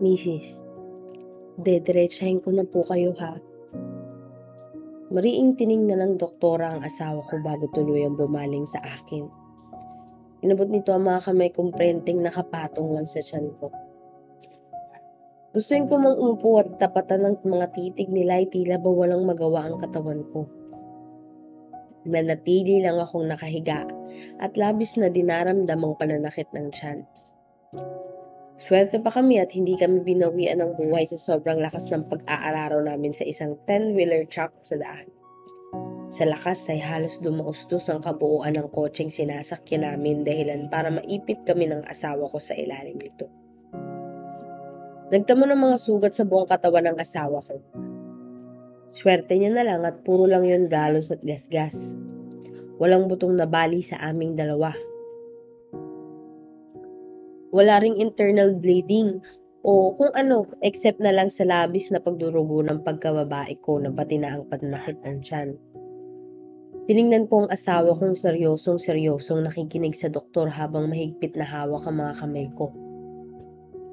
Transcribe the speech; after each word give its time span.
Mrs., 0.00 0.64
dediretsahin 1.60 2.40
ko 2.40 2.56
na 2.56 2.64
po 2.64 2.80
kayo 2.88 3.12
ha. 3.20 3.36
Mariing 5.12 5.60
tining 5.60 5.84
na 5.84 6.00
ng 6.00 6.16
doktora 6.16 6.72
ang 6.72 6.80
asawa 6.80 7.20
ko 7.20 7.36
bago 7.44 7.68
tuluyang 7.68 8.16
bumaling 8.16 8.64
sa 8.64 8.80
akin. 8.80 9.28
Inabot 10.40 10.72
nito 10.72 10.96
ang 10.96 11.04
mga 11.04 11.20
kamay 11.20 11.52
kong 11.52 11.76
prenting 11.76 12.24
nakapatong 12.24 12.96
lang 12.96 13.04
sa 13.04 13.20
tiyan 13.20 13.52
ko. 13.60 13.68
Gustuin 15.52 15.84
ko 15.84 16.00
mang 16.00 16.16
umupo 16.16 16.62
at 16.62 16.80
tapatan 16.80 17.26
ng 17.26 17.36
mga 17.44 17.66
titig 17.76 18.08
nila 18.08 18.38
ay 18.38 18.48
tila 18.48 18.80
ba 18.80 18.88
walang 18.88 19.26
magawa 19.28 19.68
ang 19.68 19.76
katawan 19.82 20.24
ko. 20.32 20.48
Nanatili 22.08 22.80
lang 22.80 22.96
akong 22.96 23.28
nakahiga 23.28 23.84
at 24.40 24.56
labis 24.56 24.96
na 24.96 25.12
dinaramdam 25.12 25.82
ang 25.82 25.94
pananakit 26.00 26.48
ng 26.56 26.72
tiyan. 26.72 27.04
Swerte 28.60 29.00
pa 29.00 29.08
kami 29.08 29.40
at 29.40 29.56
hindi 29.56 29.72
kami 29.72 30.04
binawian 30.04 30.60
ng 30.60 30.76
buhay 30.76 31.08
sa 31.08 31.16
sobrang 31.16 31.64
lakas 31.64 31.88
ng 31.88 32.12
pag-aararo 32.12 32.84
namin 32.84 33.16
sa 33.16 33.24
isang 33.24 33.56
10-wheeler 33.64 34.28
truck 34.28 34.52
sa 34.60 34.76
daan. 34.76 35.08
Sa 36.12 36.28
lakas 36.28 36.68
ay 36.68 36.84
halos 36.84 37.24
dumaustos 37.24 37.88
ang 37.88 38.04
kabuuan 38.04 38.60
ng 38.60 38.68
kotseng 38.68 39.08
sinasakyan 39.08 39.88
namin 39.88 40.28
dahilan 40.28 40.68
para 40.68 40.92
maipit 40.92 41.40
kami 41.48 41.72
ng 41.72 41.88
asawa 41.88 42.28
ko 42.28 42.36
sa 42.36 42.52
ilalim 42.52 43.00
nito. 43.00 43.32
Nagtamo 45.08 45.48
ng 45.48 45.56
mga 45.56 45.76
sugat 45.80 46.12
sa 46.12 46.28
buong 46.28 46.44
katawan 46.44 46.92
ng 46.92 46.96
asawa 47.00 47.40
ko. 47.40 47.64
Swerte 48.92 49.40
niya 49.40 49.56
na 49.56 49.64
lang 49.64 49.88
at 49.88 50.04
puro 50.04 50.28
lang 50.28 50.44
yon 50.44 50.68
galos 50.68 51.08
at 51.08 51.24
gasgas. 51.24 51.96
Walang 52.76 53.08
butong 53.08 53.40
nabali 53.40 53.80
sa 53.80 53.96
aming 54.04 54.36
dalawa 54.36 54.76
wala 57.50 57.82
ring 57.82 57.98
internal 57.98 58.54
bleeding 58.54 59.18
o 59.60 59.92
kung 59.92 60.14
ano, 60.16 60.48
except 60.64 61.04
na 61.04 61.12
lang 61.12 61.28
sa 61.28 61.44
labis 61.44 61.92
na 61.92 62.00
pagdurugo 62.00 62.64
ng 62.64 62.80
pagkababae 62.80 63.60
ko 63.60 63.76
na 63.76 63.92
pati 63.92 64.16
na 64.16 64.38
ang 64.38 64.48
panakit 64.48 64.96
ng 65.04 65.18
tiyan. 65.20 65.50
Tiningnan 66.88 67.28
ko 67.28 67.44
ang 67.44 67.50
asawa 67.52 67.92
kong 67.92 68.16
seryosong 68.16 68.80
seryosong 68.80 69.44
nakikinig 69.44 69.94
sa 69.94 70.08
doktor 70.08 70.48
habang 70.48 70.88
mahigpit 70.88 71.36
na 71.36 71.44
hawak 71.44 71.84
ang 71.84 72.00
mga 72.00 72.14
kamay 72.24 72.48
ko. 72.56 72.72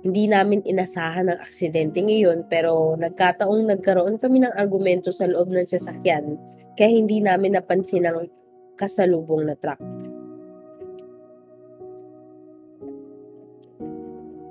Hindi 0.07 0.31
namin 0.31 0.63
inasahan 0.63 1.27
ang 1.27 1.39
aksidente 1.43 1.99
ngayon 1.99 2.47
pero 2.47 2.95
nagkataong 2.95 3.67
nagkaroon 3.75 4.15
kami 4.21 4.47
ng 4.47 4.55
argumento 4.55 5.11
sa 5.11 5.27
loob 5.27 5.51
ng 5.51 5.67
sasakyan 5.67 6.39
kaya 6.79 6.89
hindi 6.95 7.19
namin 7.19 7.59
napansin 7.59 8.07
ang 8.07 8.31
kasalubong 8.79 9.51
na 9.51 9.57
truck. 9.59 9.96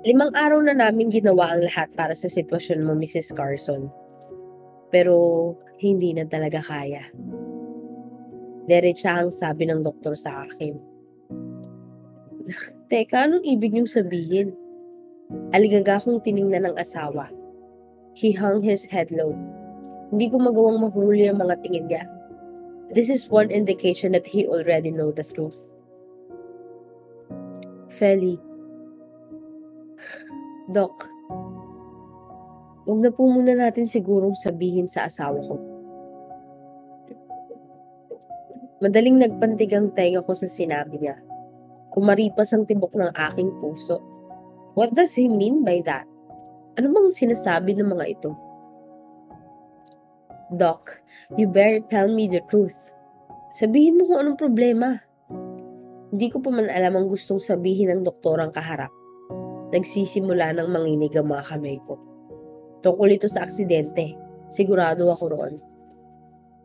Limang 0.07 0.31
araw 0.31 0.63
na 0.63 0.71
namin 0.71 1.11
ginawa 1.11 1.51
ang 1.51 1.67
lahat 1.67 1.91
para 1.91 2.15
sa 2.15 2.31
sitwasyon 2.31 2.79
mo, 2.79 2.95
Mrs. 2.95 3.35
Carson. 3.35 3.91
Pero 4.87 5.11
hindi 5.83 6.15
na 6.15 6.23
talaga 6.23 6.63
kaya. 6.63 7.11
Diretsa 8.71 9.19
ang 9.19 9.35
sabi 9.35 9.67
ng 9.67 9.83
doktor 9.83 10.15
sa 10.15 10.47
akin. 10.47 10.79
Teka, 12.87 13.27
anong 13.27 13.43
ibig 13.43 13.75
niyong 13.75 13.91
sabihin? 13.91 14.55
Aligaga 15.51 15.99
akong 15.99 16.23
tiningnan 16.23 16.71
ng 16.71 16.79
asawa. 16.79 17.27
He 18.15 18.31
hung 18.31 18.63
his 18.63 18.87
head 18.87 19.11
low. 19.11 19.35
Hindi 20.15 20.31
ko 20.31 20.39
magawang 20.39 20.87
mahuli 20.87 21.27
ang 21.27 21.43
mga 21.43 21.59
tingin 21.67 21.91
niya. 21.91 22.07
This 22.95 23.11
is 23.11 23.27
one 23.27 23.51
indication 23.51 24.15
that 24.15 24.23
he 24.23 24.47
already 24.47 24.87
know 24.87 25.11
the 25.11 25.27
truth. 25.27 25.67
Feli, 27.91 28.46
Dok, 30.67 31.07
huwag 32.83 32.99
na 32.99 33.07
po 33.07 33.23
muna 33.31 33.55
natin 33.55 33.87
sigurong 33.87 34.35
sabihin 34.35 34.91
sa 34.91 35.07
asawa 35.07 35.39
ko. 35.39 35.55
Madaling 38.83 39.15
nagpantig 39.15 39.71
ang 39.71 39.95
tenga 39.95 40.19
ko 40.27 40.35
sa 40.35 40.43
sinabi 40.43 40.99
niya. 40.99 41.23
Kumaripas 41.95 42.51
ang 42.51 42.67
tibok 42.67 42.99
ng 42.99 43.15
aking 43.15 43.55
puso. 43.63 44.03
What 44.75 44.91
does 44.91 45.15
he 45.15 45.31
mean 45.31 45.63
by 45.63 45.79
that? 45.87 46.03
Ano 46.75 46.91
bang 46.91 47.15
sinasabi 47.15 47.71
ng 47.79 47.87
mga 47.87 48.05
ito? 48.19 48.35
Doc, 50.51 50.99
you 51.39 51.47
better 51.47 51.79
tell 51.87 52.11
me 52.11 52.27
the 52.27 52.43
truth. 52.51 52.91
Sabihin 53.55 53.95
mo 53.95 54.03
kung 54.03 54.19
anong 54.19 54.35
problema. 54.35 54.99
Hindi 56.11 56.27
ko 56.27 56.43
pa 56.43 56.51
man 56.51 56.67
alam 56.67 56.99
ang 56.99 57.07
gustong 57.07 57.39
sabihin 57.39 57.87
ng 57.87 58.01
doktor 58.03 58.43
ang 58.43 58.51
kaharap 58.51 58.91
nagsisimula 59.71 60.55
ng 60.55 60.67
manginig 60.71 61.13
ang 61.15 61.27
mga 61.27 61.43
kamay 61.55 61.77
ko. 61.83 61.99
Tungkol 62.85 63.19
ito 63.19 63.27
sa 63.27 63.43
aksidente, 63.43 64.15
sigurado 64.47 65.11
ako 65.11 65.23
roon. 65.33 65.53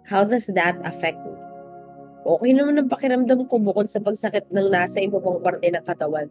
How 0.06 0.26
does 0.26 0.50
that 0.54 0.78
affect 0.82 1.18
me? 1.22 1.34
Okay 2.22 2.54
naman 2.54 2.78
ang 2.78 2.86
pakiramdam 2.86 3.50
ko 3.50 3.58
bukod 3.58 3.90
sa 3.90 3.98
pagsakit 3.98 4.46
ng 4.54 4.70
nasa 4.70 5.02
iba 5.02 5.18
pang 5.18 5.42
parte 5.42 5.66
ng 5.66 5.82
katawan. 5.82 6.30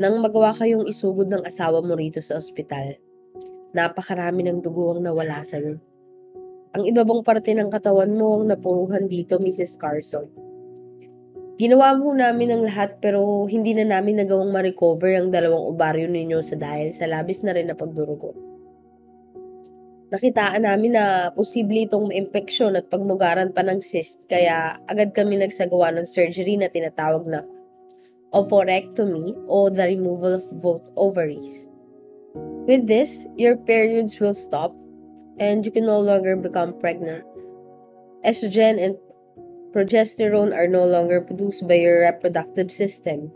Nang 0.00 0.18
magawa 0.18 0.50
kayong 0.56 0.88
isugod 0.88 1.28
ng 1.28 1.44
asawa 1.44 1.84
mo 1.84 1.94
rito 1.94 2.18
sa 2.24 2.40
ospital, 2.40 2.96
napakarami 3.76 4.48
ng 4.48 4.64
dugo 4.64 4.96
ang 4.96 5.04
nawala 5.04 5.44
sa 5.44 5.60
iyo. 5.60 5.78
Ang 6.72 6.88
iba 6.88 7.04
bang 7.04 7.20
parte 7.20 7.52
ng 7.52 7.68
katawan 7.68 8.16
mo 8.16 8.40
ang 8.40 8.48
napuruhan 8.48 9.04
dito, 9.04 9.36
Mrs. 9.36 9.76
Carson. 9.76 10.51
Ginawa 11.62 11.94
mo 11.94 12.10
namin 12.10 12.50
ang 12.50 12.66
lahat 12.66 12.98
pero 12.98 13.46
hindi 13.46 13.70
na 13.70 13.86
namin 13.86 14.18
nagawang 14.18 14.50
ma-recover 14.50 15.14
ang 15.14 15.30
dalawang 15.30 15.70
ovaryo 15.70 16.10
ninyo 16.10 16.42
sa 16.42 16.58
dahil 16.58 16.90
sa 16.90 17.06
labis 17.06 17.46
na 17.46 17.54
rin 17.54 17.70
na 17.70 17.78
pagdurugo. 17.78 18.34
Nakitaan 20.10 20.66
namin 20.66 20.98
na 20.98 21.30
posible 21.30 21.86
itong 21.86 22.10
ma-infeksyon 22.10 22.74
at 22.74 22.90
pagmugaran 22.90 23.54
pa 23.54 23.62
ng 23.62 23.78
cyst 23.78 24.26
kaya 24.26 24.74
agad 24.90 25.14
kami 25.14 25.38
nagsagawa 25.38 25.94
ng 25.94 26.02
surgery 26.02 26.58
na 26.58 26.66
tinatawag 26.66 27.30
na 27.30 27.46
oophorectomy 28.34 29.30
o 29.46 29.70
the 29.70 29.86
removal 29.86 30.42
of 30.42 30.44
both 30.58 30.82
ovaries. 30.98 31.70
With 32.66 32.90
this, 32.90 33.30
your 33.38 33.54
periods 33.54 34.18
will 34.18 34.34
stop 34.34 34.74
and 35.38 35.62
you 35.62 35.70
can 35.70 35.86
no 35.86 36.02
longer 36.02 36.34
become 36.34 36.74
pregnant. 36.82 37.22
Estrogen 38.26 38.82
and 38.82 38.98
progesterone 39.72 40.52
are 40.52 40.68
no 40.68 40.84
longer 40.84 41.24
produced 41.24 41.64
by 41.64 41.80
your 41.80 42.04
reproductive 42.04 42.68
system. 42.68 43.32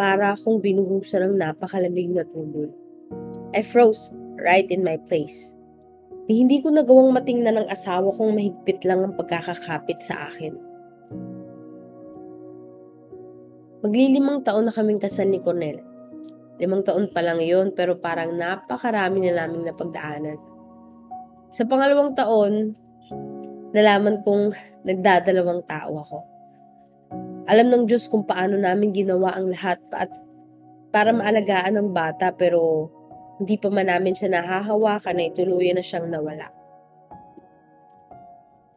Para 0.00 0.32
akong 0.32 0.64
binuhusan 0.64 1.28
ng 1.28 1.34
napakalamig 1.36 2.08
na 2.08 2.24
tubig. 2.24 2.72
I 3.52 3.60
froze 3.60 4.08
right 4.40 4.64
in 4.72 4.80
my 4.80 4.96
place. 5.04 5.52
Ni 6.28 6.40
hindi 6.40 6.64
ko 6.64 6.72
nagawang 6.72 7.12
matingnan 7.12 7.60
ng 7.60 7.68
asawa 7.68 8.08
kong 8.16 8.36
mahigpit 8.36 8.84
lang 8.88 9.04
ang 9.04 9.14
pagkakakapit 9.16 10.00
sa 10.00 10.28
akin. 10.28 10.56
Maglilimang 13.84 14.42
taon 14.42 14.68
na 14.68 14.74
kaming 14.74 15.00
kasal 15.00 15.28
ni 15.30 15.38
Cornel. 15.38 15.80
Limang 16.58 16.82
taon 16.82 17.14
pa 17.14 17.22
lang 17.22 17.38
yon 17.38 17.70
pero 17.70 17.94
parang 17.96 18.34
napakarami 18.34 19.22
na 19.22 19.46
naming 19.46 19.70
napagdaanan. 19.70 20.38
Sa 21.54 21.64
pangalawang 21.64 22.12
taon, 22.18 22.74
nalaman 23.72 24.24
kong 24.24 24.56
nagdadalawang 24.84 25.60
tao 25.68 26.00
ako. 26.00 26.18
Alam 27.48 27.72
ng 27.72 27.84
Diyos 27.88 28.08
kung 28.08 28.28
paano 28.28 28.60
namin 28.60 28.92
ginawa 28.92 29.32
ang 29.36 29.48
lahat 29.48 29.80
at 29.92 30.12
para 30.92 31.12
maalagaan 31.12 31.76
ang 31.76 31.92
bata 31.92 32.32
pero 32.32 32.92
hindi 33.40 33.56
pa 33.60 33.68
man 33.72 33.88
namin 33.88 34.16
siya 34.16 34.40
nahahawakan 34.40 35.14
na 35.16 35.24
ituluyan 35.28 35.76
na 35.80 35.84
siyang 35.84 36.08
nawala. 36.08 36.52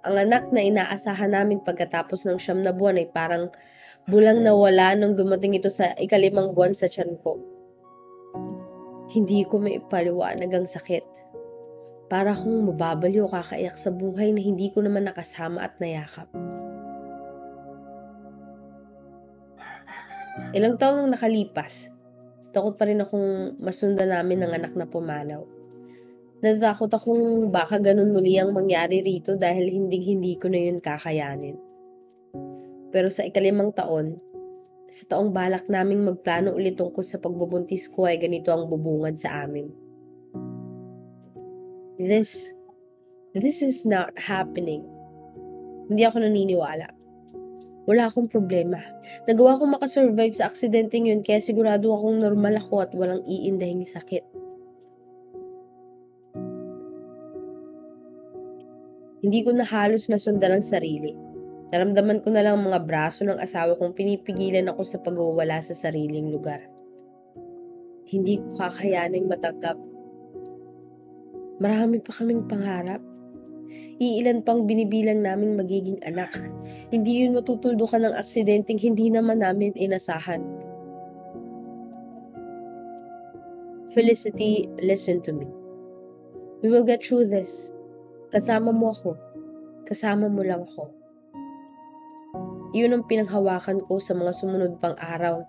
Ang 0.02 0.16
anak 0.18 0.50
na 0.50 0.66
inaasahan 0.66 1.36
namin 1.36 1.62
pagkatapos 1.62 2.26
ng 2.26 2.38
siyam 2.42 2.60
na 2.66 2.74
buwan 2.74 2.98
ay 2.98 3.08
parang 3.12 3.54
bulang 4.10 4.42
nawala 4.42 4.98
nung 4.98 5.14
dumating 5.14 5.56
ito 5.56 5.70
sa 5.70 5.94
ikalimang 5.94 6.58
buwan 6.58 6.74
sa 6.74 6.90
tiyan 6.90 7.22
ko. 7.22 7.38
Hindi 9.12 9.44
ko 9.46 9.60
may 9.60 9.78
ipaliwanag 9.78 10.52
ang 10.52 10.66
sakit 10.66 11.06
para 12.12 12.36
kung 12.36 12.68
mababaliw 12.68 13.24
kakaiyak 13.32 13.80
sa 13.80 13.88
buhay 13.88 14.36
na 14.36 14.44
hindi 14.44 14.68
ko 14.68 14.84
naman 14.84 15.08
nakasama 15.08 15.64
at 15.64 15.80
nayakap. 15.80 16.28
Ilang 20.52 20.76
taon 20.76 21.08
nang 21.08 21.16
nakalipas, 21.16 21.96
takot 22.52 22.76
pa 22.76 22.92
rin 22.92 23.00
akong 23.00 23.56
masundan 23.64 24.12
namin 24.12 24.44
ng 24.44 24.52
anak 24.52 24.76
na 24.76 24.84
pumanaw. 24.92 25.48
Natatakot 26.44 26.92
akong 26.92 27.48
baka 27.48 27.80
ganun 27.80 28.12
muli 28.12 28.36
ang 28.36 28.52
mangyari 28.52 29.00
rito 29.00 29.40
dahil 29.40 29.72
hindi-hindi 29.72 30.36
ko 30.36 30.52
na 30.52 30.60
yun 30.68 30.84
kakayanin. 30.84 31.56
Pero 32.92 33.08
sa 33.08 33.24
ikalimang 33.24 33.72
taon, 33.72 34.20
sa 34.92 35.08
taong 35.16 35.32
balak 35.32 35.72
naming 35.72 36.04
magplano 36.04 36.52
ulit 36.52 36.76
tungkol 36.76 37.08
sa 37.08 37.24
pagbubuntis 37.24 37.88
ko 37.88 38.04
ay 38.04 38.20
ganito 38.20 38.52
ang 38.52 38.68
bubungad 38.68 39.16
sa 39.16 39.48
amin 39.48 39.81
this, 42.08 42.54
this 43.36 43.62
is 43.62 43.86
not 43.86 44.16
happening. 44.18 44.82
Hindi 45.92 46.08
ako 46.08 46.24
naniniwala. 46.24 46.88
Wala 47.90 48.08
akong 48.08 48.30
problema. 48.30 48.80
Nagawa 49.26 49.58
kong 49.58 49.76
makasurvive 49.76 50.38
sa 50.38 50.48
aksidenteng 50.48 51.10
yun 51.10 51.26
kaya 51.26 51.42
sigurado 51.42 51.92
akong 51.92 52.22
normal 52.22 52.62
ako 52.62 52.86
at 52.86 52.92
walang 52.94 53.26
iindahing 53.26 53.84
sakit. 53.84 54.24
Hindi 59.22 59.40
ko 59.46 59.54
na 59.54 59.66
halos 59.66 60.10
nasundan 60.10 60.58
ang 60.58 60.66
sarili. 60.66 61.14
Naramdaman 61.70 62.26
ko 62.26 62.34
na 62.34 62.42
lang 62.42 62.58
ang 62.58 62.74
mga 62.74 62.82
braso 62.84 63.22
ng 63.28 63.38
asawa 63.38 63.78
kong 63.78 63.94
pinipigilan 63.94 64.66
ako 64.70 64.82
sa 64.82 64.98
pagwawala 64.98 65.62
sa 65.62 65.78
sariling 65.78 66.34
lugar. 66.34 66.66
Hindi 68.08 68.42
ko 68.42 68.58
kakayaning 68.58 69.30
matanggap. 69.30 69.91
Marami 71.62 72.02
pa 72.02 72.10
kaming 72.10 72.50
pangarap. 72.50 73.06
Iilan 74.02 74.42
pang 74.42 74.66
binibilang 74.66 75.22
naming 75.22 75.54
magiging 75.54 76.02
anak. 76.02 76.34
Hindi 76.90 77.22
yun 77.22 77.38
matutuldukan 77.38 78.02
ng 78.02 78.18
aksidenteng 78.18 78.82
hindi 78.82 79.14
naman 79.14 79.46
namin 79.46 79.78
inasahan. 79.78 80.42
Felicity, 83.94 84.66
listen 84.82 85.22
to 85.22 85.30
me. 85.30 85.46
We 86.66 86.74
will 86.74 86.82
get 86.82 87.06
through 87.06 87.30
this. 87.30 87.70
Kasama 88.34 88.74
mo 88.74 88.90
ako. 88.90 89.14
Kasama 89.86 90.34
mo 90.34 90.42
lang 90.42 90.66
ako. 90.66 90.90
Iyon 92.74 92.96
ang 92.98 93.06
pinanghawakan 93.06 93.86
ko 93.86 94.02
sa 94.02 94.18
mga 94.18 94.32
sumunod 94.34 94.82
pang 94.82 94.98
araw. 94.98 95.46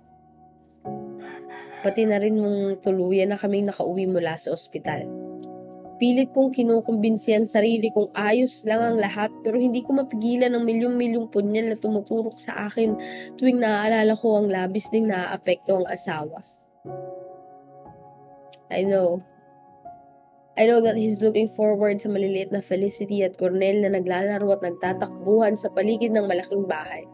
Pati 1.81 2.03
na 2.05 2.21
rin 2.21 2.37
mong 2.37 2.85
tuluyan 2.85 3.33
na 3.33 3.39
kaming 3.41 3.71
nakauwi 3.71 4.11
mula 4.11 4.37
sa 4.37 4.53
ospital. 4.53 5.22
Pilit 6.03 6.35
kong 6.35 6.51
kinukumbinsi 6.51 7.31
ang 7.31 7.47
sarili 7.47 7.95
kong 7.95 8.11
ayos 8.19 8.67
lang 8.67 8.83
ang 8.83 8.99
lahat 8.99 9.31
pero 9.47 9.55
hindi 9.55 9.87
ko 9.87 9.95
mapigilan 9.95 10.51
ang 10.51 10.67
milyong-milyong 10.67 11.31
punyal 11.31 11.71
na 11.71 11.79
tumuturok 11.79 12.43
sa 12.43 12.67
akin 12.67 12.99
tuwing 13.39 13.63
naaalala 13.63 14.11
ko 14.19 14.43
ang 14.43 14.51
labis 14.51 14.91
ding 14.91 15.07
naaapekto 15.07 15.79
ang 15.79 15.87
asawas. 15.87 16.67
I 18.67 18.83
know. 18.83 19.23
I 20.59 20.67
know 20.67 20.83
that 20.83 20.99
he's 20.99 21.23
looking 21.23 21.47
forward 21.47 22.03
sa 22.03 22.11
maliliit 22.11 22.51
na 22.51 22.67
Felicity 22.67 23.23
at 23.23 23.39
Cornel 23.39 23.87
na 23.87 23.95
naglalaro 23.95 24.59
at 24.59 24.67
nagtatakbuhan 24.67 25.55
sa 25.55 25.71
paligid 25.71 26.11
ng 26.11 26.27
malaking 26.27 26.67
bahay. 26.67 27.07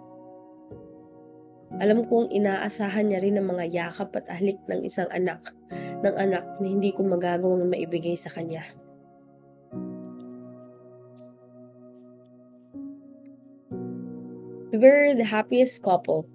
Alam 1.76 2.08
kong 2.08 2.32
inaasahan 2.32 3.12
niya 3.12 3.20
rin 3.20 3.37
ang 3.37 3.52
mga 3.52 3.69
yakap 3.69 4.17
at 4.17 4.32
ahlik 4.32 4.56
ng 4.64 4.81
isang 4.81 5.12
anak, 5.12 5.52
ng 6.03 6.15
anak 6.15 6.45
na 6.62 6.67
hindi 6.67 6.95
ko 6.95 7.03
magagawang 7.03 7.67
maibigay 7.67 8.15
sa 8.15 8.31
kanya. 8.31 8.62
We 14.69 14.77
were 14.77 15.17
the 15.17 15.25
happiest 15.25 15.81
couple. 15.81 16.29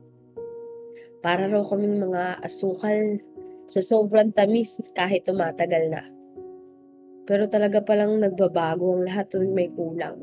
Para 1.21 1.47
raw 1.47 1.63
kaming 1.63 2.01
mga 2.01 2.43
asukal 2.43 3.21
sa 3.69 3.79
sobrang 3.79 4.33
tamis 4.35 4.81
kahit 4.91 5.23
tumatagal 5.23 5.87
na. 5.87 6.03
Pero 7.23 7.47
talaga 7.47 7.79
palang 7.79 8.19
nagbabago 8.19 8.99
ang 8.99 9.07
lahat 9.07 9.31
tuwing 9.31 9.55
may 9.55 9.71
kulang 9.71 10.19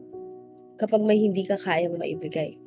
kapag 0.76 1.00
may 1.00 1.16
hindi 1.16 1.48
ka 1.48 1.56
kayang 1.56 1.96
maibigay. 1.96 2.60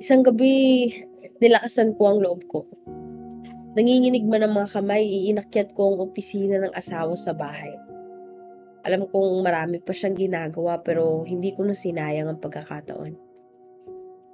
Isang 0.00 0.26
gabi, 0.26 0.90
nilakasan 1.38 1.94
ko 1.94 2.02
ang 2.10 2.18
loob 2.18 2.50
ko. 2.50 2.66
Nanginginig 3.74 4.22
man 4.22 4.46
ang 4.46 4.54
mga 4.54 4.78
kamay, 4.78 5.02
iinakyat 5.02 5.74
ko 5.74 5.90
ang 5.90 5.98
opisina 6.06 6.62
ng 6.62 6.70
asawa 6.70 7.10
sa 7.18 7.34
bahay. 7.34 7.74
Alam 8.86 9.10
kong 9.10 9.42
marami 9.42 9.82
pa 9.82 9.90
siyang 9.90 10.14
ginagawa 10.14 10.78
pero 10.78 11.26
hindi 11.26 11.50
ko 11.50 11.66
na 11.66 11.74
sinayang 11.74 12.30
ang 12.30 12.38
pagkakataon. 12.38 13.18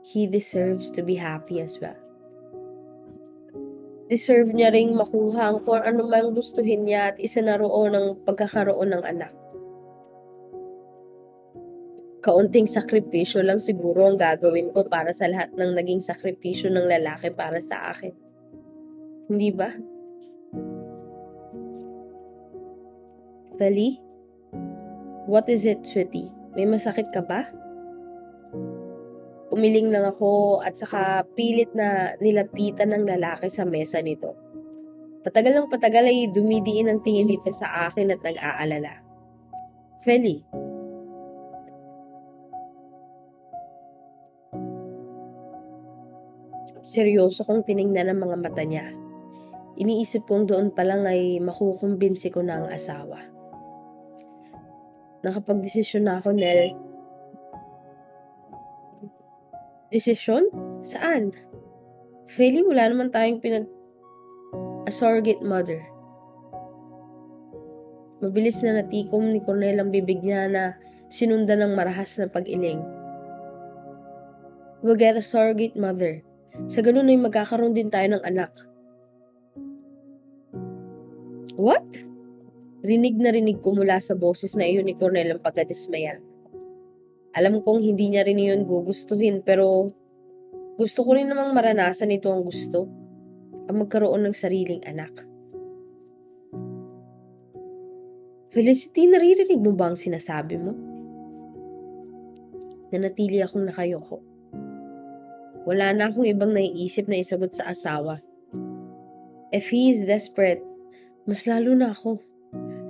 He 0.05 0.29
deserves 0.29 0.93
to 0.93 1.01
be 1.01 1.17
happy 1.17 1.65
as 1.65 1.81
well. 1.81 1.97
Deserve 4.13 4.53
niya 4.53 4.75
ring 4.75 4.93
makuha 4.93 5.55
ang 5.55 5.65
kung 5.65 5.81
ano 5.81 6.05
mang 6.05 6.37
gustuhin 6.37 6.85
niya 6.85 7.15
at 7.15 7.17
isa 7.17 7.41
na 7.41 7.57
roon 7.57 7.97
ang 7.97 8.07
pagkakaroon 8.27 8.93
ng 8.93 9.05
anak 9.09 9.33
kaunting 12.21 12.69
sakripisyo 12.69 13.41
lang 13.41 13.57
siguro 13.57 14.05
ang 14.05 14.21
gagawin 14.21 14.69
ko 14.77 14.85
para 14.85 15.09
sa 15.11 15.25
lahat 15.25 15.57
ng 15.57 15.73
naging 15.73 16.05
sakripisyo 16.05 16.69
ng 16.69 16.85
lalaki 16.85 17.33
para 17.33 17.59
sa 17.65 17.91
akin. 17.91 18.13
Hindi 19.31 19.55
ba? 19.55 19.71
Feli? 23.55 23.95
What 25.31 25.47
is 25.47 25.71
it, 25.71 25.87
sweetie? 25.87 26.35
May 26.59 26.67
masakit 26.67 27.07
ka 27.15 27.23
ba? 27.23 27.47
Umiling 29.55 29.95
lang 29.95 30.03
ako 30.03 30.59
at 30.67 30.75
saka 30.75 31.23
pilit 31.39 31.71
na 31.79 32.19
nilapitan 32.19 32.91
ng 32.91 33.07
lalaki 33.07 33.47
sa 33.47 33.63
mesa 33.63 34.03
nito. 34.03 34.35
Patagal 35.23 35.63
ng 35.63 35.71
patagal 35.71 36.11
ay 36.11 36.35
dumidiin 36.35 36.91
ang 36.91 36.99
tingin 36.99 37.31
nito 37.31 37.55
sa 37.55 37.87
akin 37.87 38.11
at 38.11 38.19
nag-aalala. 38.27 38.99
Feli, 40.03 40.43
Seryoso 46.81 47.47
kong 47.47 47.63
tiningnan 47.63 48.11
ang 48.11 48.19
mga 48.19 48.37
mata 48.41 48.65
niya. 48.67 48.91
Iniisip 49.81 50.29
kong 50.29 50.45
doon 50.45 50.69
pa 50.77 50.85
lang 50.85 51.09
ay 51.09 51.41
makukumbinsi 51.41 52.29
ko 52.29 52.45
na 52.45 52.61
ang 52.61 52.69
asawa. 52.69 53.17
Nakapag-desisyon 55.25 56.05
na 56.05 56.21
ako, 56.21 56.37
Nel. 56.37 56.77
Desisyon? 59.89 60.53
Saan? 60.85 61.33
Feli, 62.29 62.61
wala 62.61 62.93
naman 62.93 63.09
tayong 63.09 63.41
pinag... 63.41 63.67
A 64.85 64.93
surrogate 64.93 65.45
mother. 65.45 65.81
Mabilis 68.21 68.61
na 68.61 68.81
natikom 68.81 69.33
ni 69.33 69.41
Cornel 69.41 69.81
ang 69.81 69.89
bibig 69.89 70.21
niya 70.21 70.49
na 70.49 70.77
sinundan 71.09 71.65
ng 71.65 71.73
marahas 71.73 72.21
na 72.21 72.29
pag-iling. 72.29 72.81
We'll 74.81 74.97
get 74.97 75.17
a 75.17 75.25
surrogate 75.25 75.77
mother. 75.77 76.25
Sa 76.69 76.81
ganun 76.81 77.13
ay 77.13 77.21
magkakaroon 77.21 77.77
din 77.77 77.93
tayo 77.93 78.17
ng 78.17 78.25
anak. 78.25 78.70
What? 81.59 81.87
Rinig 82.81 83.17
na 83.21 83.35
rinig 83.35 83.61
ko 83.61 83.77
mula 83.77 84.01
sa 84.01 84.17
boses 84.17 84.57
na 84.57 84.65
iyon 84.65 84.89
ni 84.89 84.97
Cornel 84.97 85.37
ang 85.37 85.43
pagkadismaya. 85.45 86.17
Alam 87.37 87.63
kong 87.63 87.85
hindi 87.85 88.11
niya 88.11 88.27
rin 88.27 88.41
iyon 88.41 88.67
gugustuhin 88.67 89.45
pero 89.47 89.93
gusto 90.81 91.05
ko 91.05 91.13
rin 91.13 91.29
namang 91.29 91.53
maranasan 91.53 92.11
ito 92.11 92.33
ang 92.33 92.43
gusto. 92.43 92.89
Ang 93.69 93.87
magkaroon 93.87 94.27
ng 94.27 94.35
sariling 94.35 94.83
anak. 94.89 95.13
Felicity, 98.51 99.07
naririnig 99.07 99.63
mo 99.63 99.77
ba 99.79 99.93
ang 99.93 99.99
sinasabi 100.01 100.59
mo? 100.59 100.75
Nanatili 102.91 103.39
akong 103.45 103.63
nakayoko. 103.63 104.19
Wala 105.71 105.95
na 105.95 106.11
akong 106.11 106.27
ibang 106.27 106.51
naiisip 106.51 107.07
na 107.07 107.23
isagot 107.23 107.55
sa 107.55 107.71
asawa. 107.71 108.19
If 109.55 109.71
he 109.71 109.95
is 109.95 110.03
desperate, 110.09 110.67
mas 111.29 111.45
lalo 111.45 111.77
na 111.77 111.93
ako. 111.93 112.21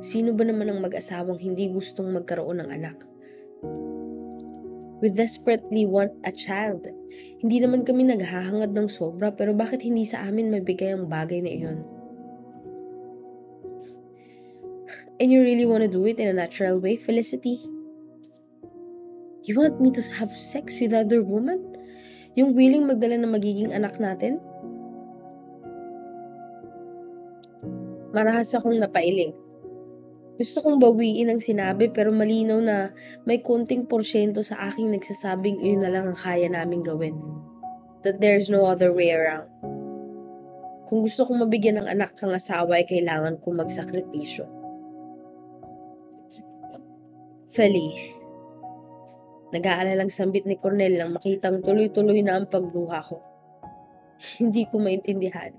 Sino 0.00 0.32
ba 0.32 0.46
naman 0.46 0.70
ang 0.70 0.80
mag-asawang 0.80 1.38
hindi 1.42 1.68
gustong 1.68 2.08
magkaroon 2.14 2.62
ng 2.64 2.70
anak? 2.70 2.98
We 5.00 5.08
desperately 5.08 5.88
want 5.88 6.12
a 6.28 6.32
child. 6.32 6.84
Hindi 7.40 7.56
naman 7.64 7.88
kami 7.88 8.04
naghahangad 8.04 8.76
ng 8.76 8.88
sobra 8.92 9.32
pero 9.32 9.56
bakit 9.56 9.80
hindi 9.80 10.04
sa 10.04 10.20
amin 10.28 10.52
mabigay 10.52 10.92
ang 10.92 11.08
bagay 11.08 11.40
na 11.40 11.52
iyon? 11.52 11.78
And 15.20 15.28
you 15.28 15.40
really 15.40 15.64
want 15.64 15.84
to 15.84 15.90
do 15.92 16.04
it 16.08 16.20
in 16.20 16.28
a 16.28 16.36
natural 16.36 16.80
way, 16.80 16.96
Felicity? 16.96 17.60
You 19.44 19.56
want 19.56 19.80
me 19.80 19.88
to 19.92 20.04
have 20.20 20.32
sex 20.36 20.80
with 20.80 20.92
other 20.92 21.24
woman? 21.24 21.60
Yung 22.36 22.52
willing 22.52 22.84
magdala 22.84 23.20
ng 23.20 23.32
magiging 23.32 23.72
anak 23.72 24.00
natin? 24.00 24.40
Marahas 28.10 28.50
akong 28.54 28.78
napailing. 28.78 29.32
Gusto 30.40 30.64
kong 30.64 30.80
bawiin 30.80 31.28
ang 31.28 31.40
sinabi 31.42 31.92
pero 31.92 32.08
malinaw 32.10 32.58
na 32.64 32.96
may 33.28 33.44
konting 33.44 33.84
porsyento 33.84 34.40
sa 34.40 34.72
aking 34.72 34.88
nagsasabing 34.88 35.60
iyon 35.60 35.84
na 35.84 35.92
lang 35.92 36.08
ang 36.08 36.16
kaya 36.16 36.48
naming 36.48 36.80
gawin. 36.80 37.14
That 38.00 38.24
there's 38.24 38.48
no 38.48 38.64
other 38.64 38.90
way 38.96 39.12
around. 39.12 39.52
Kung 40.88 41.04
gusto 41.04 41.28
kong 41.28 41.44
mabigyan 41.44 41.78
ng 41.78 41.92
anak 41.92 42.16
kang 42.16 42.32
asawa 42.32 42.80
ay 42.80 42.88
kailangan 42.88 43.36
kong 43.44 43.60
magsakripisyo. 43.60 44.48
Feli, 47.50 48.16
Nag-aalalang 49.50 50.14
sambit 50.14 50.46
ni 50.46 50.54
Cornel 50.54 50.94
nang 50.94 51.18
makitang 51.18 51.58
tuloy-tuloy 51.58 52.22
na 52.22 52.38
ang 52.38 52.46
pagluha 52.46 53.02
ko. 53.02 53.18
Hindi 54.38 54.62
ko 54.70 54.78
maintindihan. 54.78 55.50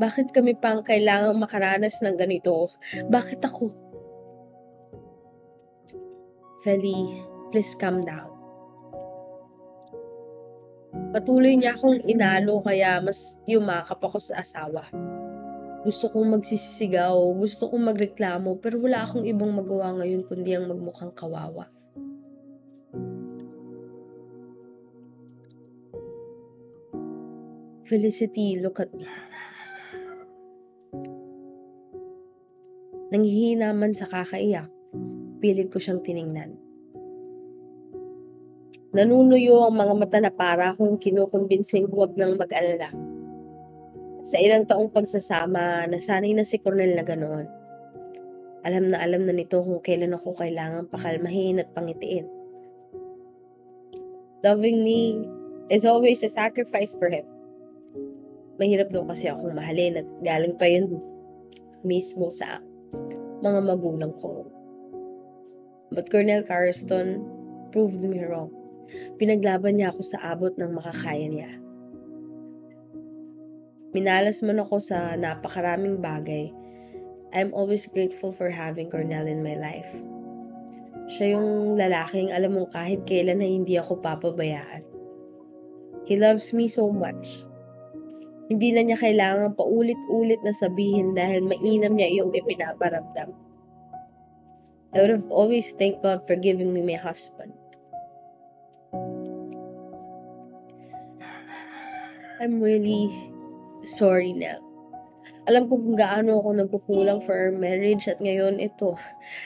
Bakit 0.00 0.32
kami 0.32 0.56
pang 0.56 0.80
kailangang 0.80 1.36
makaranas 1.36 2.00
ng 2.00 2.16
ganito? 2.16 2.72
Bakit 3.12 3.44
ako? 3.44 3.68
Feli, 6.64 7.20
please 7.52 7.76
calm 7.76 8.00
down. 8.00 8.32
Patuloy 11.12 11.52
niya 11.52 11.76
akong 11.76 12.00
inalo 12.08 12.64
kaya 12.64 12.96
mas 13.04 13.36
yumakap 13.44 14.00
ako 14.00 14.16
sa 14.16 14.40
asawa. 14.40 14.88
Gusto 15.84 16.08
kong 16.08 16.32
magsisisigaw, 16.32 17.16
gusto 17.36 17.68
kong 17.68 17.92
magreklamo, 17.92 18.56
pero 18.56 18.80
wala 18.80 19.04
akong 19.04 19.28
ibang 19.28 19.52
magawa 19.52 20.00
ngayon 20.00 20.24
kundi 20.24 20.56
ang 20.56 20.64
magmukhang 20.68 21.12
kawawa. 21.12 21.68
Felicity, 27.84 28.62
look 28.64 28.80
at 28.80 28.88
me. 28.96 29.29
Nanghihina 33.10 33.74
man 33.74 33.90
sa 33.90 34.06
kakaiyak, 34.06 34.70
pilit 35.42 35.66
ko 35.66 35.82
siyang 35.82 35.98
tiningnan. 35.98 36.54
Nanunuyo 38.94 39.66
ang 39.66 39.74
mga 39.74 39.94
mata 39.98 40.18
na 40.22 40.30
para 40.30 40.70
akong 40.70 40.94
kinukumbinsing 40.94 41.90
huwag 41.90 42.14
nang 42.14 42.38
mag-alala. 42.38 42.94
Sa 44.22 44.38
ilang 44.38 44.62
taong 44.62 44.94
pagsasama, 44.94 45.90
nasanay 45.90 46.38
na 46.38 46.46
si 46.46 46.62
Cornel 46.62 46.94
na 46.94 47.02
ganoon. 47.02 47.50
Alam 48.62 48.94
na 48.94 49.02
alam 49.02 49.26
na 49.26 49.34
nito 49.34 49.58
kung 49.58 49.82
kailan 49.82 50.14
ako 50.14 50.38
kailangang 50.38 50.86
pakalmahin 50.86 51.58
at 51.58 51.74
pangitiin. 51.74 52.30
Loving 54.46 54.86
me 54.86 55.26
is 55.66 55.82
always 55.82 56.22
a 56.22 56.30
sacrifice 56.30 56.94
for 56.94 57.10
him. 57.10 57.26
Mahirap 58.62 58.94
daw 58.94 59.02
kasi 59.02 59.26
akong 59.26 59.50
mahalin 59.50 59.98
at 59.98 60.08
galing 60.22 60.54
pa 60.54 60.70
yun 60.70 61.02
mismo 61.82 62.30
sa 62.30 62.62
mga 63.40 63.60
magulang 63.64 64.14
ko. 64.16 64.46
But 65.90 66.06
Cornel 66.12 66.46
Carston 66.46 67.24
proved 67.74 68.00
me 68.04 68.22
wrong. 68.22 68.54
Pinaglaban 69.18 69.78
niya 69.78 69.90
ako 69.90 70.02
sa 70.06 70.34
abot 70.34 70.54
ng 70.54 70.70
makakaya 70.70 71.26
niya. 71.26 71.50
Minalas 73.90 74.38
man 74.46 74.62
ako 74.62 74.78
sa 74.78 75.18
napakaraming 75.18 75.98
bagay, 75.98 76.54
I'm 77.34 77.50
always 77.54 77.90
grateful 77.90 78.30
for 78.30 78.50
having 78.50 78.86
Cornell 78.86 79.26
in 79.26 79.42
my 79.42 79.58
life. 79.58 79.90
Siya 81.10 81.34
yung 81.34 81.74
lalaking 81.74 82.30
alam 82.30 82.54
mong 82.54 82.70
kahit 82.70 83.02
kailan 83.02 83.42
na 83.42 83.50
hindi 83.50 83.74
ako 83.74 83.98
papabayaan. 83.98 84.86
He 86.06 86.14
loves 86.14 86.54
me 86.54 86.70
so 86.70 86.90
much. 86.94 87.49
Hindi 88.50 88.74
na 88.74 88.82
niya 88.82 88.98
kailangan 88.98 89.54
paulit-ulit 89.54 90.42
na 90.42 90.50
sabihin 90.50 91.14
dahil 91.14 91.46
mainam 91.46 91.94
niya 91.94 92.10
yung 92.18 92.34
ipinaparamdam. 92.34 93.30
I 94.90 94.96
would 94.98 95.14
have 95.14 95.30
always 95.30 95.70
thanked 95.70 96.02
God 96.02 96.26
for 96.26 96.34
giving 96.34 96.74
me 96.74 96.82
my 96.82 96.98
husband. 96.98 97.54
I'm 102.42 102.58
really 102.58 103.06
sorry, 103.86 104.34
Nell. 104.34 104.58
Alam 105.46 105.70
ko 105.70 105.78
kung 105.78 105.94
gaano 105.94 106.42
ako 106.42 106.50
nagkukulang 106.58 107.20
for 107.22 107.38
our 107.38 107.54
marriage 107.54 108.10
at 108.10 108.18
ngayon 108.18 108.58
ito, 108.58 108.98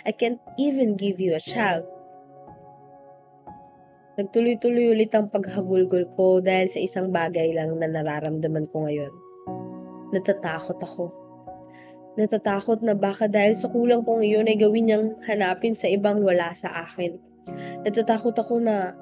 I 0.08 0.16
can't 0.16 0.40
even 0.56 0.96
give 0.96 1.20
you 1.20 1.36
a 1.36 1.44
child. 1.44 1.84
Nagtuloy-tuloy 4.14 4.94
ulit 4.94 5.10
ang 5.10 5.26
paghagulgol 5.26 6.06
ko 6.14 6.38
dahil 6.38 6.70
sa 6.70 6.78
isang 6.78 7.10
bagay 7.10 7.50
lang 7.50 7.74
na 7.82 7.90
nararamdaman 7.90 8.70
ko 8.70 8.86
ngayon. 8.86 9.10
Natatakot 10.14 10.78
ako. 10.78 11.10
Natatakot 12.14 12.78
na 12.86 12.94
baka 12.94 13.26
dahil 13.26 13.58
sa 13.58 13.66
kulang 13.66 14.06
ko 14.06 14.22
ngayon 14.22 14.46
ay 14.46 14.54
gawin 14.54 14.86
niyang 14.86 15.18
hanapin 15.26 15.74
sa 15.74 15.90
ibang 15.90 16.22
wala 16.22 16.54
sa 16.54 16.86
akin. 16.86 17.18
Natatakot 17.82 18.38
ako 18.38 18.62
na 18.62 18.94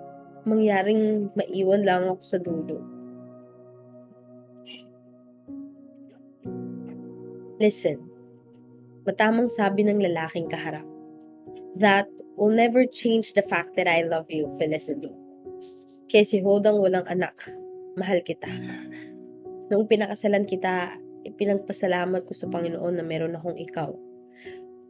mangyaring 0.48 1.28
maiwan 1.36 1.84
lang 1.84 2.08
ako 2.08 2.22
sa 2.24 2.38
dulo. 2.40 2.80
Listen, 7.60 8.00
matamang 9.04 9.52
sabi 9.52 9.84
ng 9.84 10.00
lalaking 10.00 10.48
kaharap. 10.48 10.88
That 11.76 12.08
will 12.36 12.52
never 12.52 12.88
change 12.88 13.32
the 13.36 13.44
fact 13.44 13.76
that 13.76 13.88
I 13.88 14.04
love 14.04 14.28
you, 14.32 14.48
Felicity. 14.56 15.12
Kaya 16.08 16.24
si 16.24 16.44
Hodang 16.44 16.80
walang 16.80 17.08
anak, 17.08 17.48
mahal 17.96 18.20
kita. 18.20 18.48
Noong 19.72 19.88
pinakasalan 19.88 20.44
kita, 20.44 21.00
ipinagpasalamat 21.24 22.28
ko 22.28 22.32
sa 22.36 22.52
Panginoon 22.52 23.00
na 23.00 23.04
meron 23.06 23.36
akong 23.38 23.56
ikaw. 23.56 23.88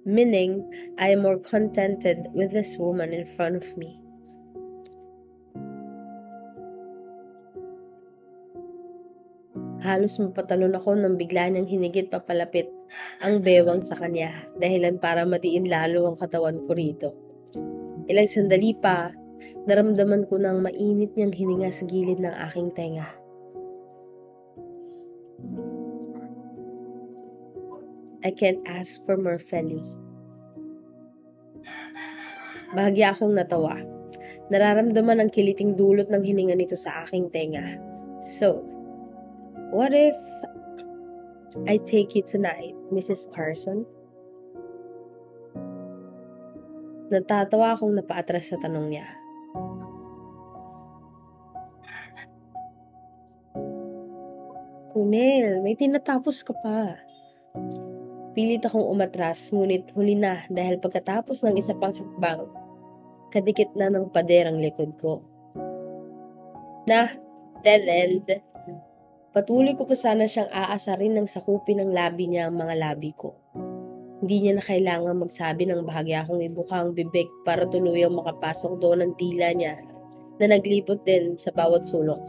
Meaning, 0.02 0.66
I 0.98 1.14
am 1.14 1.22
more 1.22 1.38
contented 1.38 2.26
with 2.34 2.50
this 2.50 2.74
woman 2.74 3.14
in 3.14 3.22
front 3.22 3.54
of 3.54 3.66
me. 3.78 4.02
Halos 9.82 10.18
mapatalon 10.18 10.74
ako 10.74 10.98
nang 10.98 11.14
bigla 11.18 11.50
niyang 11.50 11.66
hinigit 11.66 12.10
papalapit 12.10 12.70
ang 13.22 13.42
bewang 13.42 13.82
sa 13.82 13.94
kanya 13.94 14.30
dahilan 14.58 14.98
para 14.98 15.22
madiin 15.26 15.66
lalo 15.70 16.10
ang 16.10 16.18
katawan 16.18 16.58
ko 16.66 16.70
rito. 16.74 17.21
Ilang 18.10 18.30
sandali 18.30 18.74
pa, 18.78 19.12
naramdaman 19.66 20.26
ko 20.26 20.38
ng 20.40 20.62
mainit 20.62 21.14
niyang 21.14 21.34
hininga 21.34 21.70
sa 21.70 21.84
gilid 21.86 22.18
ng 22.18 22.34
aking 22.50 22.70
tenga. 22.74 23.08
I 28.22 28.30
can't 28.30 28.62
ask 28.70 29.02
for 29.02 29.18
more, 29.18 29.42
Feli. 29.42 29.82
Bahagya 32.72 33.12
akong 33.12 33.34
natawa. 33.34 33.82
Nararamdaman 34.48 35.22
ang 35.22 35.30
kiliting 35.30 35.74
dulot 35.74 36.06
ng 36.06 36.22
hininga 36.22 36.54
nito 36.54 36.78
sa 36.78 37.02
aking 37.02 37.28
tenga. 37.34 37.76
So, 38.22 38.62
What 39.72 39.94
if 39.94 40.16
I 41.66 41.78
take 41.78 42.14
you 42.14 42.20
tonight, 42.20 42.76
Mrs. 42.92 43.32
Carson? 43.32 43.86
Natatawa 47.12 47.76
akong 47.76 47.92
napaatras 47.92 48.48
sa 48.48 48.56
tanong 48.56 48.88
niya. 48.88 49.04
Kunel, 54.96 55.60
may 55.60 55.76
tinatapos 55.76 56.40
ka 56.40 56.56
pa. 56.56 56.96
Pilit 58.32 58.64
akong 58.64 58.88
umatras, 58.88 59.52
ngunit 59.52 59.92
huli 59.92 60.16
na 60.16 60.48
dahil 60.48 60.80
pagkatapos 60.80 61.44
ng 61.44 61.60
isa 61.60 61.76
pang 61.76 61.92
hakbang, 61.92 62.48
kadikit 63.28 63.76
na 63.76 63.92
ng 63.92 64.08
pader 64.08 64.48
ang 64.48 64.56
likod 64.56 64.96
ko. 64.96 65.20
Na, 66.88 67.12
dead 67.60 67.84
end. 67.92 68.40
Patuloy 69.36 69.76
ko 69.76 69.84
pa 69.84 69.96
sana 69.96 70.24
siyang 70.24 70.48
aasarin 70.48 71.12
ng 71.12 71.28
sakupin 71.28 71.84
ng 71.84 71.92
labi 71.92 72.32
niya 72.32 72.48
ang 72.48 72.56
mga 72.56 72.72
labi 72.80 73.12
ko. 73.12 73.41
Hindi 74.22 74.36
niya 74.38 74.52
na 74.54 74.62
kailangan 74.62 75.18
magsabi 75.18 75.66
ng 75.66 75.82
bahagya 75.82 76.22
akong 76.22 76.38
ibuka 76.38 76.78
ang 76.78 76.94
bibig 76.94 77.26
para 77.42 77.66
tuluyang 77.66 78.14
makapasok 78.14 78.78
doon 78.78 79.02
ang 79.02 79.12
tila 79.18 79.50
niya 79.50 79.82
na 80.38 80.46
naglipot 80.46 81.02
din 81.02 81.34
sa 81.42 81.50
bawat 81.50 81.82
sulok. 81.82 82.22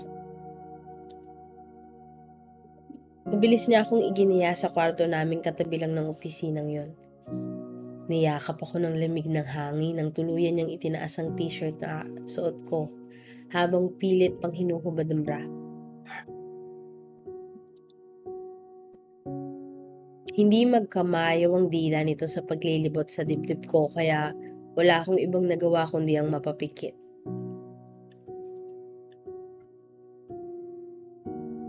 Mabilis 3.29 3.69
niya 3.69 3.85
akong 3.85 4.01
iginiya 4.01 4.57
sa 4.57 4.73
kwarto 4.73 5.05
namin 5.05 5.45
katabi 5.45 5.77
lang 5.77 5.93
ng 5.93 6.09
opisinang 6.09 6.69
yon. 6.73 6.91
Niyakap 8.09 8.57
ako 8.57 8.81
ng 8.81 8.97
lamig 8.97 9.29
ng 9.29 9.45
hangin 9.45 10.01
nang 10.01 10.09
tuluyan 10.11 10.57
niyang 10.57 10.73
itinaas 10.73 11.21
ang 11.21 11.37
t-shirt 11.37 11.77
na 11.77 12.09
suot 12.25 12.57
ko 12.67 12.89
habang 13.53 13.93
pilit 14.01 14.41
pang 14.41 14.51
hinuhubad 14.51 15.05
ng 15.07 15.21
bra. 15.21 15.62
Hindi 20.33 20.65
magkamayaw 20.65 21.53
ang 21.53 21.69
dila 21.69 22.01
nito 22.01 22.25
sa 22.25 22.41
paglilibot 22.41 23.05
sa 23.05 23.21
dibdib 23.21 23.69
ko 23.69 23.85
kaya 23.93 24.33
wala 24.73 25.05
akong 25.05 25.21
ibang 25.21 25.45
nagawa 25.45 25.85
kundi 25.85 26.17
ang 26.17 26.33
mapapikit. 26.33 26.97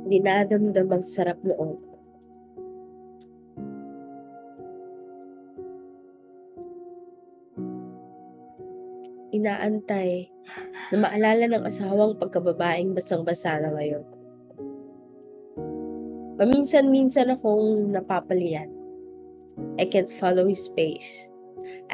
Dinadamdam 0.08 0.88
ang 0.88 1.04
sarap 1.04 1.44
noon. 1.44 1.76
Inaantay 9.28 10.32
na 10.88 10.96
maalala 11.04 11.52
ng 11.52 11.64
asawang 11.68 12.16
pagkababaeng 12.16 12.96
basang-basa 12.96 13.60
na 13.60 13.76
ngayon. 13.76 14.13
Paminsan-minsan 16.34 17.30
akong 17.30 17.94
napapalian. 17.94 18.66
I 19.78 19.86
can't 19.86 20.10
follow 20.10 20.50
his 20.50 20.66
pace. 20.74 21.30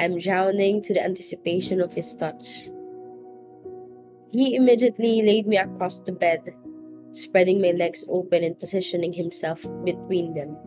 I'm 0.01 0.17
drowning 0.17 0.81
to 0.81 0.97
the 0.97 1.05
anticipation 1.05 1.77
of 1.77 1.93
his 1.93 2.09
touch. 2.17 2.73
He 4.33 4.57
immediately 4.57 5.21
laid 5.21 5.45
me 5.45 5.61
across 5.61 6.01
the 6.01 6.17
bed, 6.17 6.41
spreading 7.13 7.61
my 7.61 7.77
legs 7.77 8.01
open 8.09 8.41
and 8.41 8.57
positioning 8.57 9.13
himself 9.13 9.61
between 9.85 10.33
them. 10.33 10.57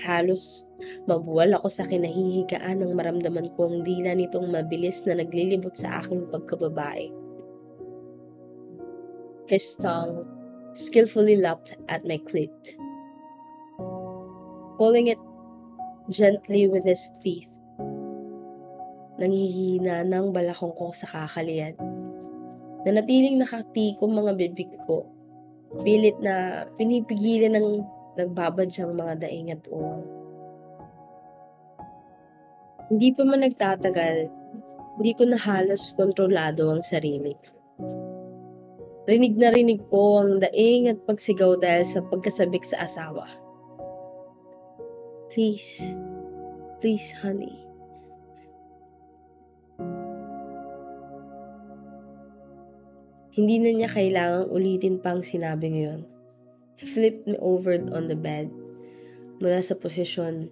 Halos 0.00 0.64
mabuwal 1.04 1.60
ako 1.60 1.68
sa 1.68 1.84
kinahihigaan 1.84 2.80
nang 2.80 2.96
maramdaman 2.96 3.52
ko 3.52 3.68
ang 3.68 3.84
dila 3.84 4.16
nitong 4.16 4.48
mabilis 4.48 5.04
na 5.04 5.20
naglilibot 5.20 5.76
sa 5.76 6.00
aking 6.00 6.24
pagkababae. 6.32 7.12
His 9.44 9.76
tongue 9.76 10.35
skillfully 10.76 11.40
lapped 11.40 11.72
at 11.88 12.04
my 12.04 12.20
clit, 12.20 12.52
pulling 14.76 15.08
it 15.08 15.16
gently 16.12 16.68
with 16.68 16.84
his 16.84 17.00
teeth. 17.24 17.48
Nanghihina 19.16 20.04
ng 20.04 20.36
balakong 20.36 20.76
ko 20.76 20.92
sa 20.92 21.08
kakalian. 21.08 21.72
Nanatiling 22.84 23.40
nakatikom 23.40 24.12
mga 24.12 24.36
bibig 24.36 24.68
ko. 24.84 25.08
Pilit 25.80 26.20
na 26.20 26.68
pinipigilan 26.76 27.56
ng 27.56 27.68
nagbabadyang 28.20 28.92
mga 28.92 29.24
daing 29.24 29.56
at 29.56 29.64
uwang. 29.72 30.04
Hindi 32.92 33.08
pa 33.16 33.22
man 33.24 33.42
nagtatagal, 33.42 34.30
hindi 35.00 35.12
ko 35.16 35.24
na 35.26 35.40
halos 35.40 35.96
kontrolado 35.96 36.70
ang 36.70 36.84
sarili. 36.84 37.55
Rinig 39.06 39.38
na 39.38 39.54
rinig 39.54 39.86
ko 39.86 40.18
ang 40.18 40.42
daing 40.42 40.90
at 40.90 40.98
pagsigaw 41.06 41.54
dahil 41.62 41.86
sa 41.86 42.02
pagkasabik 42.02 42.66
sa 42.66 42.82
asawa. 42.82 43.30
Please, 45.30 45.94
please 46.82 47.14
honey. 47.22 47.54
Hindi 53.30 53.62
na 53.62 53.70
niya 53.78 53.90
kailangang 53.94 54.50
ulitin 54.50 54.98
pang 54.98 55.22
sinabi 55.22 55.70
ngayon. 55.70 56.02
He 56.74 56.90
flipped 56.90 57.30
me 57.30 57.38
over 57.38 57.78
on 57.94 58.10
the 58.10 58.18
bed. 58.18 58.50
Mula 59.38 59.62
sa 59.62 59.78
posisyon, 59.78 60.50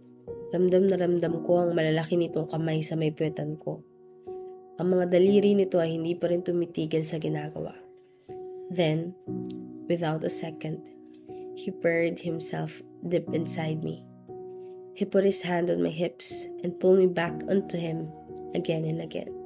ramdam 0.55 0.87
na 0.87 0.95
ramdam 0.95 1.43
ko 1.43 1.59
ang 1.59 1.75
malalaki 1.75 2.15
nitong 2.15 2.47
kamay 2.47 2.87
sa 2.87 2.95
may 2.95 3.11
puwetan 3.11 3.59
ko. 3.59 3.83
Ang 4.79 4.95
mga 4.95 5.11
daliri 5.11 5.59
nito 5.59 5.83
ay 5.83 5.99
hindi 5.99 6.15
pa 6.15 6.31
rin 6.31 6.47
tumitigil 6.47 7.03
sa 7.03 7.19
ginagawa. 7.19 7.84
Then, 8.71 9.15
without 9.89 10.25
a 10.25 10.31
second, 10.31 10.91
he 11.57 11.71
buried 11.71 12.19
himself 12.19 12.83
deep 13.09 13.29
inside 13.33 13.85
me. 13.85 14.05
He 14.95 15.05
put 15.05 15.25
his 15.25 15.43
hand 15.43 15.71
on 15.71 15.83
my 15.83 15.91
hips 15.91 16.49
and 16.63 16.79
pulled 16.79 16.99
me 16.99 17.07
back 17.07 17.35
onto 17.49 17.79
him 17.79 18.11
again 18.55 18.85
and 18.85 19.01
again. 19.01 19.44